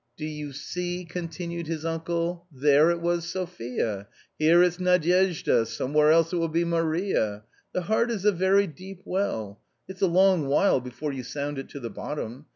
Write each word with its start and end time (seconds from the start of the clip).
"Do 0.17 0.25
you 0.25 0.51
see?" 0.51 1.05
continued 1.05 1.67
his 1.67 1.85
uncle," 1.85 2.47
there 2.51 2.89
it 2.89 3.01
was 3.01 3.23
Sophia, 3.29 4.07
here 4.39 4.63
it's 4.63 4.77
Nadyezhda, 4.77 5.67
somewhere 5.67 6.11
else 6.11 6.33
it 6.33 6.37
will 6.37 6.47
be 6.47 6.65
Maria. 6.65 7.43
The 7.73 7.83
heart 7.83 8.09
is 8.09 8.25
a 8.25 8.31
very 8.31 8.65
deep 8.65 9.03
well; 9.05 9.61
it's 9.87 10.01
a 10.01 10.07
long 10.07 10.47
while 10.47 10.79
before 10.79 11.13
you 11.13 11.21
sound 11.21 11.59
it 11.59 11.69
to 11.69 11.79
the 11.79 11.91
bottom. 11.91 12.47